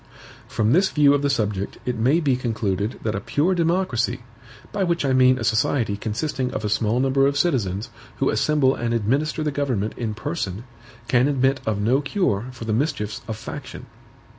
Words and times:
From 0.47 0.71
this 0.71 0.89
view 0.89 1.13
of 1.13 1.21
the 1.21 1.29
subject 1.29 1.77
it 1.85 1.95
may 1.95 2.19
be 2.19 2.35
concluded 2.35 2.99
that 3.03 3.13
a 3.13 3.19
pure 3.21 3.53
democracy, 3.53 4.21
by 4.71 4.83
which 4.83 5.05
I 5.05 5.13
mean 5.13 5.37
a 5.37 5.43
society 5.43 5.95
consisting 5.95 6.51
of 6.55 6.65
a 6.65 6.69
small 6.69 6.99
number 6.99 7.27
of 7.27 7.37
citizens, 7.37 7.91
who 8.17 8.31
assemble 8.31 8.73
and 8.73 8.95
administer 8.95 9.43
the 9.43 9.51
government 9.51 9.93
in 9.97 10.15
person, 10.15 10.63
can 11.07 11.27
admit 11.27 11.61
of 11.67 11.79
no 11.79 12.01
cure 12.01 12.47
for 12.51 12.65
the 12.65 12.73
mischiefs 12.73 13.21
of 13.27 13.37
faction. 13.37 13.85